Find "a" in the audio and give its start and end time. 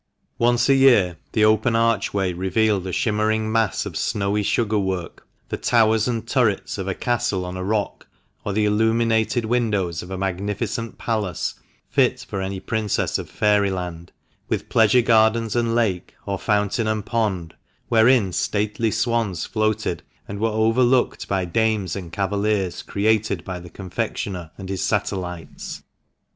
0.67-0.73, 2.87-2.91, 6.87-6.95, 7.55-7.63, 10.09-10.17